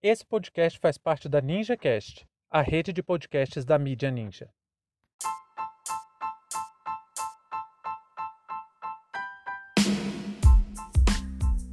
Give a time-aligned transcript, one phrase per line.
[0.00, 4.48] Esse podcast faz parte da NinjaCast, a rede de podcasts da mídia Ninja.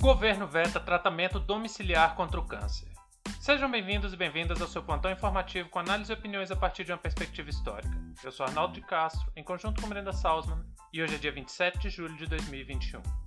[0.02, 2.92] Governo veta tratamento domiciliar contra o câncer.
[3.40, 6.92] Sejam bem-vindos e bem-vindas ao seu plantão informativo com análise e opiniões a partir de
[6.92, 7.96] uma perspectiva histórica.
[8.24, 11.78] Eu sou Arnaldo de Castro, em conjunto com Brenda Salzman, e hoje é dia 27
[11.78, 13.25] de julho de 2021.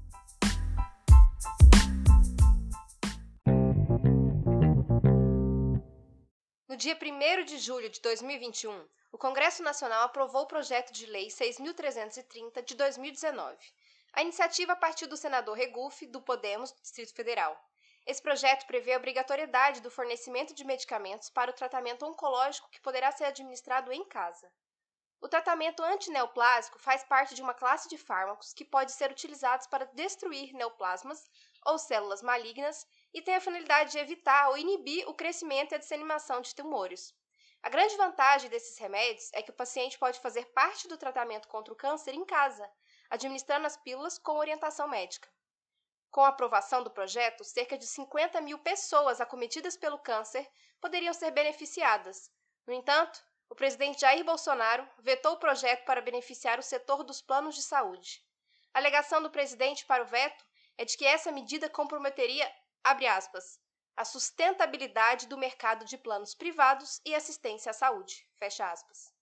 [6.79, 12.63] Dia 1 de julho de 2021, o Congresso Nacional aprovou o projeto de lei 6.330
[12.63, 13.57] de 2019.
[14.13, 17.61] A iniciativa partiu do senador Regufe, do Podemos, do Distrito Federal.
[18.07, 23.11] Esse projeto prevê a obrigatoriedade do fornecimento de medicamentos para o tratamento oncológico que poderá
[23.11, 24.49] ser administrado em casa.
[25.21, 29.85] O tratamento antineoplásico faz parte de uma classe de fármacos que pode ser utilizados para
[29.87, 31.29] destruir neoplasmas
[31.65, 35.79] ou células malignas e tem a finalidade de evitar ou inibir o crescimento e a
[35.79, 37.15] disseminação de tumores.
[37.63, 41.73] A grande vantagem desses remédios é que o paciente pode fazer parte do tratamento contra
[41.73, 42.71] o câncer em casa,
[43.11, 45.29] administrando as pílulas com orientação médica.
[46.11, 50.49] Com a aprovação do projeto, cerca de 50 mil pessoas acometidas pelo câncer
[50.81, 52.31] poderiam ser beneficiadas.
[52.67, 57.55] No entanto, o presidente Jair Bolsonaro vetou o projeto para beneficiar o setor dos planos
[57.55, 58.23] de saúde.
[58.73, 60.45] A alegação do presidente para o veto
[60.79, 62.51] é de que essa medida comprometeria,
[62.83, 63.61] abre aspas,
[63.95, 69.13] a sustentabilidade do mercado de planos privados e assistência à saúde, fecha aspas.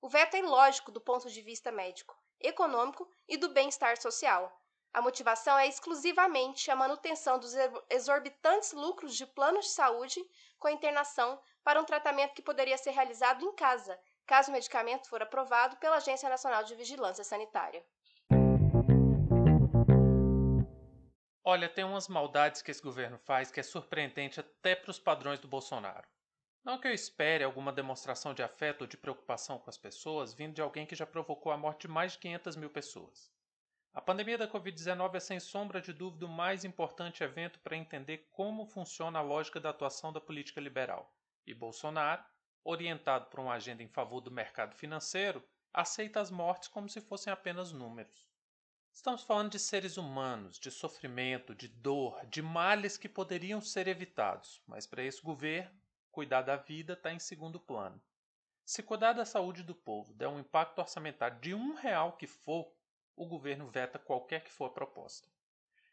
[0.00, 4.56] O veto é ilógico do ponto de vista médico, econômico e do bem-estar social,
[4.92, 7.54] a motivação é exclusivamente a manutenção dos
[7.90, 10.20] exorbitantes lucros de planos de saúde
[10.58, 15.22] com internação para um tratamento que poderia ser realizado em casa, caso o medicamento for
[15.22, 17.84] aprovado pela Agência Nacional de Vigilância Sanitária.
[21.50, 25.40] Olha, tem umas maldades que esse governo faz que é surpreendente até para os padrões
[25.40, 26.06] do Bolsonaro.
[26.62, 30.52] Não que eu espere alguma demonstração de afeto ou de preocupação com as pessoas vindo
[30.52, 33.32] de alguém que já provocou a morte de mais de 500 mil pessoas.
[33.94, 38.28] A pandemia da Covid-19 é sem sombra de dúvida o mais importante evento para entender
[38.30, 41.10] como funciona a lógica da atuação da política liberal.
[41.46, 42.22] E Bolsonaro,
[42.62, 47.32] orientado por uma agenda em favor do mercado financeiro, aceita as mortes como se fossem
[47.32, 48.28] apenas números.
[48.98, 54.60] Estamos falando de seres humanos, de sofrimento, de dor, de males que poderiam ser evitados,
[54.66, 55.70] mas para esse governo,
[56.10, 58.02] cuidar da vida está em segundo plano.
[58.64, 62.74] Se cuidar da saúde do povo der um impacto orçamentário de um real que for,
[63.14, 65.28] o governo veta qualquer que for a proposta.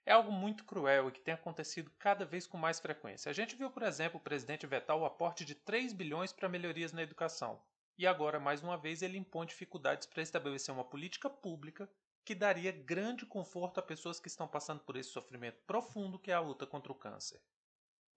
[0.03, 3.29] É algo muito cruel e que tem acontecido cada vez com mais frequência.
[3.29, 6.91] A gente viu, por exemplo, o presidente vetar o aporte de 3 bilhões para melhorias
[6.91, 7.61] na educação.
[7.99, 11.87] E agora, mais uma vez, ele impõe dificuldades para estabelecer uma política pública
[12.25, 16.34] que daria grande conforto a pessoas que estão passando por esse sofrimento profundo que é
[16.34, 17.41] a luta contra o câncer.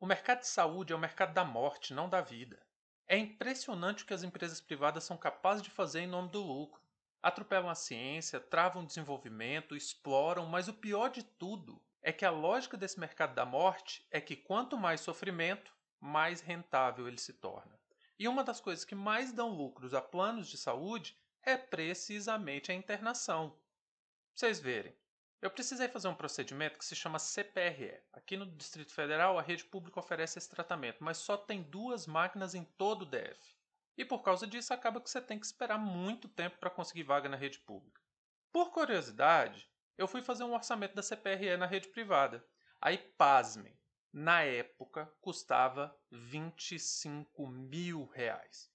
[0.00, 2.60] O mercado de saúde é o mercado da morte, não da vida.
[3.06, 6.80] É impressionante o que as empresas privadas são capazes de fazer em nome do lucro
[7.22, 12.30] atropelam a ciência, travam o desenvolvimento, exploram, mas o pior de tudo é que a
[12.30, 17.78] lógica desse mercado da morte é que quanto mais sofrimento, mais rentável ele se torna.
[18.18, 22.74] E uma das coisas que mais dão lucros a planos de saúde é precisamente a
[22.74, 23.56] internação.
[24.38, 24.94] Vocês verem,
[25.42, 28.00] eu precisei fazer um procedimento que se chama CPRE.
[28.12, 32.54] Aqui no Distrito Federal, a rede pública oferece esse tratamento, mas só tem duas máquinas
[32.54, 33.56] em todo o DF.
[33.96, 37.28] E por causa disso, acaba que você tem que esperar muito tempo para conseguir vaga
[37.28, 38.00] na rede pública.
[38.52, 42.46] Por curiosidade, eu fui fazer um orçamento da CPRE na rede privada.
[42.80, 43.76] Aí, pasmem,
[44.12, 48.70] na época custava 25 mil reais.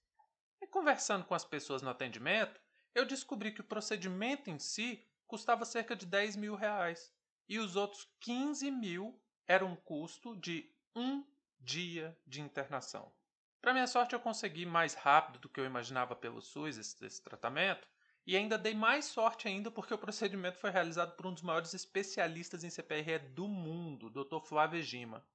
[0.60, 2.60] E conversando com as pessoas no atendimento,
[2.94, 7.12] eu descobri que o procedimento em si custava cerca de 10 mil reais.
[7.48, 11.24] E os outros 15 mil eram um custo de um
[11.58, 13.12] dia de internação.
[13.60, 17.20] Para minha sorte, eu consegui mais rápido do que eu imaginava pelo SUS esse, esse
[17.20, 17.88] tratamento,
[18.24, 21.74] e ainda dei mais sorte ainda porque o procedimento foi realizado por um dos maiores
[21.74, 24.38] especialistas em CPRE do mundo, Dr.
[24.46, 25.26] Flávio Gima.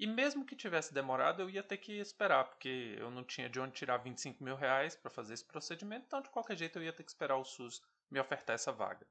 [0.00, 3.60] E mesmo que tivesse demorado, eu ia ter que esperar, porque eu não tinha de
[3.60, 6.92] onde tirar 25 mil reais para fazer esse procedimento, então de qualquer jeito eu ia
[6.92, 7.80] ter que esperar o SUS
[8.10, 9.06] me ofertar essa vaga.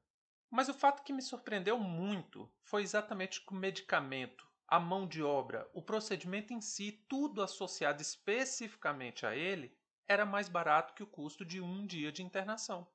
[0.50, 5.22] Mas o fato que me surpreendeu muito foi exatamente que o medicamento a mão de
[5.22, 9.72] obra, o procedimento em si, tudo associado especificamente a ele,
[10.08, 12.86] era mais barato que o custo de um dia de internação.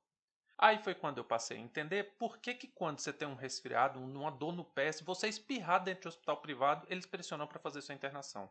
[0.58, 3.98] Aí foi quando eu passei a entender por que, que quando você tem um resfriado,
[3.98, 7.58] uma dor no pé, se você espirrar dentro de um hospital privado, eles pressionam para
[7.58, 8.50] fazer sua internação.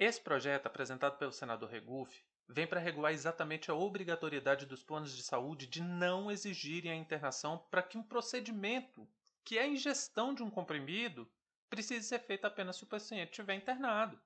[0.00, 5.22] Esse projeto, apresentado pelo senador Regufe, vem para regular exatamente a obrigatoriedade dos planos de
[5.22, 9.06] saúde de não exigirem a internação para que um procedimento,
[9.44, 11.30] que é a ingestão de um comprimido,
[11.68, 14.18] precisa ser feita apenas se o paciente estiver internado.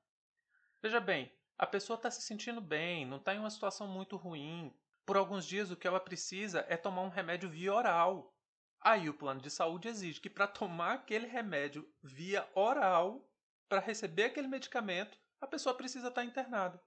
[0.81, 4.73] Veja bem, a pessoa está se sentindo bem, não está em uma situação muito ruim.
[5.05, 8.33] Por alguns dias, o que ela precisa é tomar um remédio via oral.
[8.81, 13.29] Aí o plano de saúde exige que para tomar aquele remédio via oral,
[13.69, 16.83] para receber aquele medicamento, a pessoa precisa estar tá internada.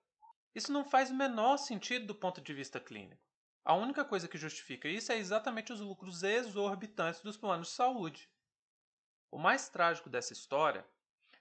[0.54, 3.22] Isso não faz o menor sentido do ponto de vista clínico.
[3.64, 8.30] A única coisa que justifica isso é exatamente os lucros exorbitantes dos planos de saúde.
[9.30, 10.86] O mais trágico dessa história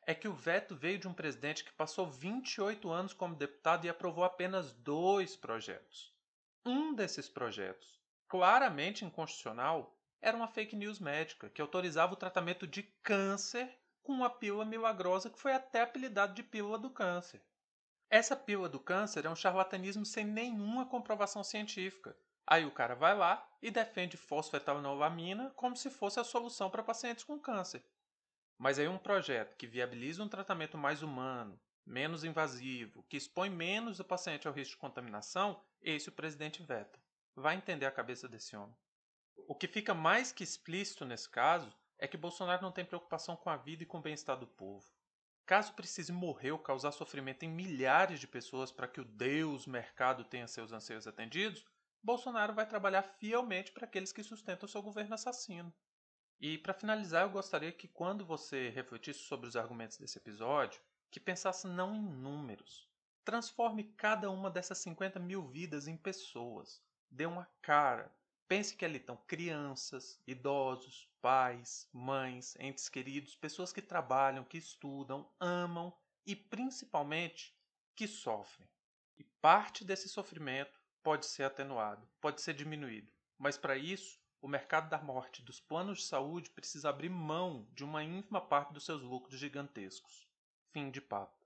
[0.02, 3.88] é que o veto veio de um presidente que passou 28 anos como deputado e
[3.88, 6.14] aprovou apenas dois projetos.
[6.64, 7.98] Um desses projetos,
[8.28, 14.30] claramente inconstitucional, era uma fake news médica que autorizava o tratamento de câncer com uma
[14.30, 17.42] pílula milagrosa que foi até apelidado de pílula do câncer.
[18.08, 22.16] Essa pílula do câncer é um charlatanismo sem nenhuma comprovação científica.
[22.46, 27.24] Aí o cara vai lá e defende fosfetanolamina como se fosse a solução para pacientes
[27.24, 27.84] com câncer.
[28.56, 33.98] Mas aí um projeto que viabiliza um tratamento mais humano, menos invasivo, que expõe menos
[33.98, 37.00] o paciente ao risco de contaminação, esse o presidente veta.
[37.34, 38.76] Vai entender a cabeça desse homem.
[39.48, 43.50] O que fica mais que explícito nesse caso é que Bolsonaro não tem preocupação com
[43.50, 44.86] a vida e com o bem-estar do povo.
[45.46, 50.24] Caso precise morrer ou causar sofrimento em milhares de pessoas para que o Deus mercado
[50.24, 51.64] tenha seus anseios atendidos,
[52.02, 55.72] Bolsonaro vai trabalhar fielmente para aqueles que sustentam seu governo assassino.
[56.38, 61.18] E para finalizar, eu gostaria que quando você refletisse sobre os argumentos desse episódio, que
[61.18, 62.88] pensasse não em números.
[63.24, 66.82] Transforme cada uma dessas 50 mil vidas em pessoas.
[67.10, 68.14] Dê uma cara.
[68.48, 75.28] Pense que ali estão crianças, idosos, pais, mães, entes queridos, pessoas que trabalham, que estudam,
[75.40, 75.92] amam
[76.24, 77.56] e principalmente
[77.94, 78.68] que sofrem.
[79.18, 83.12] E parte desse sofrimento pode ser atenuado, pode ser diminuído.
[83.36, 87.82] Mas para isso, o mercado da morte dos planos de saúde precisa abrir mão de
[87.82, 90.28] uma ínfima parte dos seus lucros gigantescos.
[90.72, 91.45] Fim de papo.